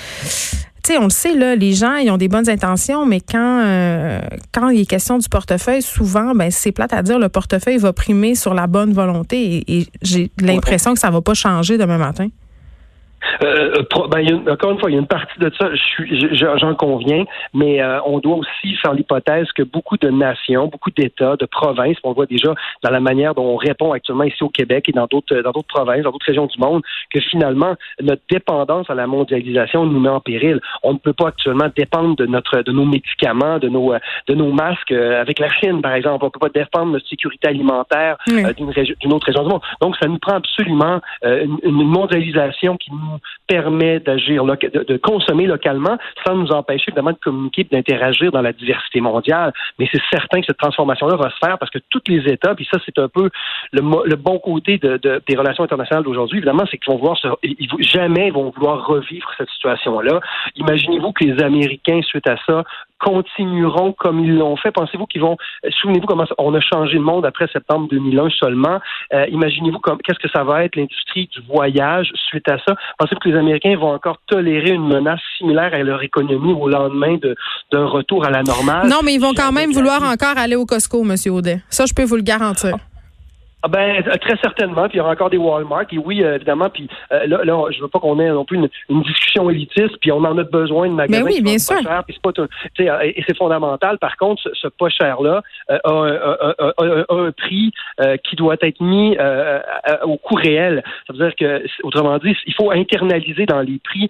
tu 0.84 0.92
sais, 0.92 0.98
on 0.98 1.06
le 1.06 1.10
sait, 1.12 1.34
là, 1.34 1.56
les 1.56 1.72
gens, 1.72 1.96
ils 1.96 2.12
ont 2.12 2.18
des 2.18 2.28
bonnes 2.28 2.50
intentions, 2.50 3.06
mais 3.06 3.22
quand, 3.22 3.62
euh, 3.64 4.20
quand 4.52 4.68
il 4.68 4.82
est 4.82 4.86
question 4.86 5.18
du 5.18 5.30
portefeuille, 5.30 5.82
souvent, 5.82 6.36
ben, 6.36 6.52
c'est 6.52 6.74
plate 6.74 6.92
à 6.92 7.02
dire, 7.02 7.20
le 7.20 7.30
portefeuille 7.30 7.78
va 7.78 7.94
primer 7.94 8.36
sur 8.36 8.54
la 8.54 8.68
bonne 8.68 8.92
volonté 8.92 9.60
et, 9.60 9.80
et 9.80 9.88
j'ai 10.02 10.30
l'impression 10.42 10.94
que 10.94 11.00
ça 11.00 11.10
va 11.10 11.22
pas 11.22 11.34
changer 11.34 11.78
demain 11.78 11.98
matin. 11.98 12.28
Euh, 13.44 13.74
euh 13.78 14.08
ben, 14.10 14.50
encore 14.50 14.72
une 14.72 14.80
fois, 14.80 14.90
il 14.90 14.94
y 14.94 14.98
a 14.98 15.00
une 15.00 15.08
partie 15.08 15.40
de 15.40 15.52
ça, 15.60 15.70
j'en 16.58 16.76
conviens, 16.76 17.26
mais 17.54 17.82
euh, 17.82 18.00
on 18.06 18.20
doit 18.20 18.38
aussi 18.38 18.76
faire 18.76 18.94
l'hypothèse 18.94 19.48
que 19.54 19.64
beaucoup 19.64 19.98
de 19.98 20.10
nations, 20.10 20.68
beaucoup 20.68 20.92
d'États, 20.92 21.36
de 21.36 21.46
provinces, 21.46 21.98
on 22.04 22.14
voit 22.14 22.26
déjà 22.26 22.54
dans 22.84 22.92
la 22.92 23.00
manière 23.00 23.34
dont 23.36 23.46
on 23.46 23.56
répond 23.56 23.92
actuellement 23.92 24.24
ici 24.24 24.44
au 24.44 24.50
Québec 24.50 24.90
et 24.90 24.92
dans 24.92 25.08
d'autres 25.08 25.36
dans 25.42 25.52
d'autres 25.52 25.68
provinces, 25.68 26.04
dans 26.04 26.12
d'autres 26.12 26.26
régions 26.26 26.46
du 26.46 26.60
monde, 26.60 26.82
que 27.12 27.20
finalement 27.20 27.76
notre 28.02 28.22
dépendance 28.30 28.90
à 28.90 28.96
la 28.96 29.08
mondialisation 29.08 29.86
nous 29.86 30.00
met 30.00 30.10
en 30.10 30.20
péril. 30.20 30.60
On 30.84 30.94
ne 30.94 30.98
peut 30.98 31.14
pas 31.14 31.30
actuellement 31.30 31.70
dépendre 31.76 32.16
de 32.16 32.26
notre 32.26 32.62
de 32.62 32.72
nos 32.72 32.86
médicaments, 32.86 33.60
de 33.60 33.70
nos 33.70 33.94
de 34.28 34.34
nos 34.36 34.52
masques 34.52 34.92
euh, 34.92 35.22
avec 35.22 35.40
la 35.40 35.50
Chine, 35.50 35.82
par 35.82 35.94
exemple. 35.94 36.24
On 36.24 36.28
ne 36.28 36.32
peut 36.32 36.40
pas 36.40 36.50
dépendre 36.50 36.88
de 36.88 36.92
notre 36.94 37.08
sécurité 37.08 37.48
alimentaire 37.48 38.18
d'une 38.28 39.14
autre 39.14 39.26
région 39.26 39.44
du 39.44 39.50
monde. 39.50 39.62
Donc, 39.82 39.96
ça 39.98 40.08
nous 40.08 40.18
prend 40.18 40.36
absolument 40.36 41.00
une, 41.24 41.58
une 41.64 41.84
mondialisation 41.84 42.78
qui 42.78 42.92
nous 42.92 43.13
permet 43.48 44.00
d'agir, 44.00 44.44
de, 44.44 44.84
de, 44.84 44.98
consommer 44.98 45.46
localement 45.46 45.98
sans 46.26 46.36
nous 46.36 46.52
empêcher 46.52 46.86
évidemment 46.90 47.12
de 47.12 47.18
communiquer 47.18 47.62
et 47.62 47.76
d'interagir 47.76 48.32
dans 48.32 48.42
la 48.42 48.54
diversité 48.54 49.02
mondiale. 49.02 49.54
Mais 49.80 49.88
c'est 49.92 50.02
certain 50.12 50.40
que 50.42 50.48
cette 50.48 50.58
transformation-là 50.58 51.16
va 51.16 51.30
se 51.30 51.38
faire 51.44 51.58
parce 51.58 51.72
que 51.72 51.80
tous 51.90 52.02
les 52.08 52.32
États, 52.32 52.56
puis 52.56 52.68
ça 52.72 52.80
c'est 52.86 52.98
un 53.00 53.08
peu 53.08 53.30
le, 53.72 54.16
bon 54.16 54.40
côté 54.40 54.78
de, 54.78 54.98
des 55.28 55.36
relations 55.36 55.64
internationales 55.64 56.04
d'aujourd'hui, 56.04 56.38
évidemment, 56.38 56.64
c'est 56.70 56.78
qu'ils 56.78 56.92
vont 56.92 57.00
vouloir 57.00 57.18
se, 57.18 57.28
ils, 57.44 58.32
vont 58.32 58.52
vouloir 58.56 58.86
revivre 58.86 59.30
cette 59.38 59.50
situation-là. 59.50 60.20
Imaginez-vous 60.56 61.12
que 61.12 61.26
les 61.26 61.44
Américains, 61.44 62.02
suite 62.04 62.28
à 62.28 62.38
ça, 62.46 62.64
continueront 63.04 63.92
comme 63.92 64.24
ils 64.24 64.36
l'ont 64.36 64.56
fait. 64.56 64.72
Pensez-vous 64.72 65.06
qu'ils 65.06 65.22
vont, 65.22 65.38
souvenez-vous 65.82 66.08
comment 66.08 66.26
on 66.38 66.54
a 66.54 66.62
changé 66.62 66.94
le 66.94 67.02
monde 67.02 67.26
après 67.26 67.48
septembre 67.52 67.88
2001 67.90 68.30
seulement. 68.30 68.80
Euh, 69.14 69.26
imaginez-vous 69.28 69.80
qu'est-ce 69.80 70.20
que 70.20 70.30
ça 70.30 70.44
va 70.44 70.64
être 70.64 70.76
l'industrie 70.76 71.28
du 71.28 71.42
voyage 71.42 72.12
suite 72.30 72.50
à 72.50 72.58
ça? 72.60 72.76
Pensez-vous 73.04 73.20
que 73.20 73.30
les 73.30 73.38
Américains 73.38 73.76
vont 73.76 73.94
encore 73.94 74.18
tolérer 74.28 74.70
une 74.70 74.88
menace 74.88 75.20
similaire 75.38 75.74
à 75.74 75.84
leur 75.84 76.02
économie 76.04 76.54
au 76.54 76.70
lendemain 76.70 77.18
d'un 77.70 77.86
retour 77.86 78.24
à 78.24 78.30
la 78.30 78.44
normale? 78.44 78.88
Non, 78.88 79.00
mais 79.04 79.14
ils 79.14 79.20
vont 79.20 79.34
quand 79.34 79.52
même 79.52 79.74
vouloir 79.74 80.02
encore 80.04 80.38
aller 80.38 80.56
au 80.56 80.66
Costco, 80.66 81.04
Monsieur 81.04 81.34
Audet. 81.34 81.62
Ça, 81.70 81.86
je 81.86 81.94
peux 81.94 82.06
vous 82.06 82.16
le 82.16 82.22
garantir. 82.22 82.78
Ah 82.80 82.93
ben 83.70 84.04
euh, 84.08 84.18
très 84.18 84.38
certainement. 84.38 84.88
Puis 84.90 84.96
il 84.96 84.98
y 84.98 85.02
aura 85.02 85.12
encore 85.12 85.30
des 85.30 85.38
Walmart. 85.38 85.86
Et 85.92 85.98
oui, 85.98 86.24
euh, 86.24 86.36
évidemment. 86.36 86.70
Puis 86.70 86.88
euh, 87.12 87.26
là, 87.28 87.44
là, 87.44 87.72
je 87.72 87.82
veux 87.82 87.88
pas 87.88 88.00
qu'on 88.00 88.20
ait 88.20 88.30
non 88.30 88.46
plus 88.46 88.58
une, 88.58 89.02
discussion 89.04 89.50
élitiste. 89.50 89.98
Puis 90.02 90.12
on 90.12 90.18
en 90.18 90.38
a 90.38 90.44
besoin 90.44 90.90
de 90.90 90.94
magasins. 90.94 91.24
Mais 91.24 91.34
oui, 91.34 91.42
bien 91.42 91.58
sûr. 91.58 91.82
Cher, 91.82 92.04
puis 92.06 92.20
pas 92.22 92.32
et 92.80 93.24
c'est 93.28 93.38
fondamental. 93.38 93.98
Par 94.00 94.18
contre, 94.18 94.42
ce, 94.54 94.68
pas 94.68 94.90
cher 94.90 95.22
là 95.22 95.42
a, 95.70 95.80
a, 95.84 97.06
un 97.10 97.32
prix 97.32 97.72
qui 98.24 98.36
doit 98.36 98.56
être 98.62 98.82
mis 98.82 99.18
au 100.04 100.18
coût 100.18 100.36
réel. 100.36 100.84
Ça 101.08 101.14
veut 101.14 101.20
dire 101.20 101.36
que, 101.36 101.64
autrement 101.84 102.18
dit, 102.18 102.36
il 102.46 102.54
faut 102.54 102.72
internaliser 102.72 103.46
dans 103.46 103.62
les 103.62 103.80
prix 103.84 104.08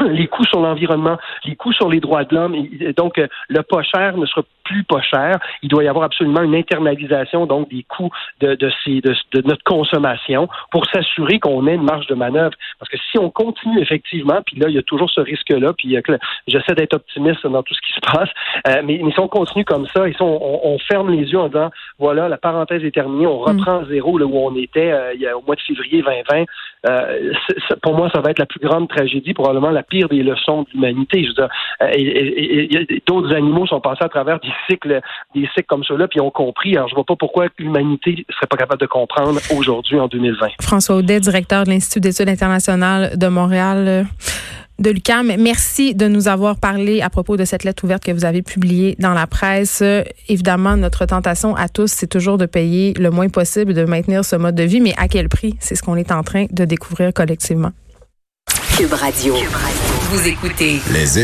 les 0.08 0.26
coûts 0.26 0.44
sur 0.44 0.60
l'environnement, 0.60 1.18
les 1.44 1.56
coûts 1.56 1.72
sur 1.72 1.88
les 1.88 2.00
droits 2.00 2.24
de 2.24 2.34
l'homme. 2.34 2.56
Donc 2.96 3.20
le 3.48 3.62
pas 3.62 3.82
cher 3.82 4.16
ne 4.16 4.26
sera 4.26 4.42
plus 4.64 4.84
pas 4.84 5.02
cher. 5.02 5.38
Il 5.62 5.68
doit 5.68 5.84
y 5.84 5.88
avoir 5.88 6.04
absolument 6.04 6.42
une 6.42 6.54
internalisation 6.54 7.46
donc 7.46 7.68
des 7.70 7.84
coûts 7.84 8.10
de, 8.40 8.54
de 8.54 8.70
ces 8.84 8.89
de, 9.00 9.42
notre 9.42 9.62
consommation 9.64 10.48
pour 10.70 10.86
s'assurer 10.86 11.38
qu'on 11.38 11.66
ait 11.66 11.74
une 11.74 11.84
marge 11.84 12.06
de 12.06 12.14
manœuvre. 12.14 12.54
Parce 12.78 12.90
que 12.90 12.98
si 13.10 13.18
on 13.18 13.30
continue 13.30 13.80
effectivement, 13.80 14.40
puis 14.44 14.56
là, 14.58 14.68
il 14.68 14.74
y 14.74 14.78
a 14.78 14.82
toujours 14.82 15.10
ce 15.10 15.20
risque-là, 15.20 15.72
puis 15.76 15.96
euh, 15.96 16.00
j'essaie 16.46 16.74
d'être 16.74 16.94
optimiste 16.94 17.46
dans 17.46 17.62
tout 17.62 17.74
ce 17.74 17.80
qui 17.80 17.92
se 17.92 18.00
passe, 18.00 18.28
euh, 18.68 18.82
mais, 18.84 19.00
si 19.12 19.20
on 19.20 19.28
continue 19.28 19.64
comme 19.64 19.86
ça, 19.86 20.08
et 20.08 20.12
si 20.12 20.22
on, 20.22 20.78
ferme 20.88 21.10
les 21.10 21.30
yeux 21.30 21.38
en 21.38 21.48
disant, 21.48 21.70
voilà, 21.98 22.28
la 22.28 22.38
parenthèse 22.38 22.82
est 22.84 22.90
terminée, 22.90 23.26
on 23.26 23.38
reprend 23.38 23.82
mm. 23.82 23.88
zéro 23.88 24.18
là 24.18 24.24
où 24.26 24.36
on 24.38 24.56
était 24.56 24.90
euh, 24.92 25.12
il 25.14 25.20
y 25.20 25.26
a, 25.26 25.36
au 25.36 25.42
mois 25.42 25.54
de 25.54 25.60
février 25.60 26.02
2020, 26.02 26.44
pour 27.82 27.94
moi, 27.94 28.08
ça 28.12 28.20
va 28.20 28.30
être 28.30 28.38
la 28.38 28.46
plus 28.46 28.60
grande 28.60 28.88
tragédie, 28.88 29.34
probablement 29.34 29.70
la 29.70 29.82
pire 29.82 30.08
des 30.08 30.22
leçons 30.22 30.62
de 30.62 30.68
l'humanité. 30.72 31.22
Je 31.22 31.28
veux 31.28 31.34
dire, 31.34 31.48
et, 31.92 33.02
d'autres 33.06 33.34
animaux 33.34 33.66
sont 33.66 33.80
passés 33.80 34.04
à 34.04 34.08
travers 34.08 34.40
des 34.40 34.52
cycles, 34.68 35.00
des 35.34 35.46
cycles 35.54 35.66
comme 35.66 35.84
ceux-là, 35.84 36.08
puis 36.08 36.20
ont 36.20 36.30
compris. 36.30 36.76
Alors, 36.76 36.88
je 36.88 36.94
vois 36.94 37.04
pas 37.04 37.16
pourquoi 37.16 37.46
l'humanité 37.58 38.24
serait 38.30 38.46
pas 38.46 38.56
capable 38.56 38.79
de 38.80 38.86
comprendre 38.86 39.40
aujourd'hui 39.54 39.98
en 39.98 40.08
2020. 40.08 40.48
François 40.60 40.96
Audet, 40.96 41.20
directeur 41.20 41.64
de 41.64 41.70
l'Institut 41.70 42.00
d'études 42.00 42.28
internationales 42.28 43.16
de 43.16 43.28
Montréal 43.28 43.84
euh, 43.86 44.04
de 44.78 44.90
l'UQAM. 44.90 45.32
Merci 45.38 45.94
de 45.94 46.08
nous 46.08 46.28
avoir 46.28 46.56
parlé 46.56 47.02
à 47.02 47.10
propos 47.10 47.36
de 47.36 47.44
cette 47.44 47.64
lettre 47.64 47.84
ouverte 47.84 48.02
que 48.02 48.12
vous 48.12 48.24
avez 48.24 48.42
publiée 48.42 48.96
dans 48.98 49.12
la 49.12 49.26
presse. 49.26 49.82
évidemment, 50.28 50.76
notre 50.76 51.04
tentation 51.04 51.54
à 51.54 51.68
tous, 51.68 51.90
c'est 51.90 52.06
toujours 52.06 52.38
de 52.38 52.46
payer 52.46 52.94
le 52.94 53.10
moins 53.10 53.28
possible, 53.28 53.74
de 53.74 53.84
maintenir 53.84 54.24
ce 54.24 54.36
mode 54.36 54.54
de 54.54 54.62
vie, 54.62 54.80
mais 54.80 54.94
à 54.96 55.08
quel 55.08 55.28
prix? 55.28 55.54
C'est 55.60 55.74
ce 55.74 55.82
qu'on 55.82 55.96
est 55.96 56.10
en 56.10 56.22
train 56.22 56.46
de 56.50 56.64
découvrir 56.64 57.12
collectivement. 57.12 57.72
Cube 58.76 58.92
Radio. 58.94 59.34
Vous 60.10 60.26
écoutez 60.26 60.80
les 60.92 61.18